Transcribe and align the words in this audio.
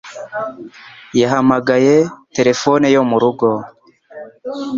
Yahamagaye 1.19 1.95
terefone 2.35 2.85
yo 2.95 3.01
mu 3.09 3.17
rugo 3.23 3.47